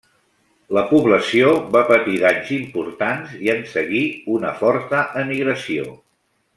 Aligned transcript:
La 0.77 0.83
població 0.93 1.51
va 1.75 1.83
patir 1.91 2.17
danys 2.23 2.51
importants 2.57 3.37
i 3.47 3.55
en 3.57 3.63
seguí 3.77 4.03
una 4.41 4.59
forta 4.65 5.07
emigració. 5.27 5.91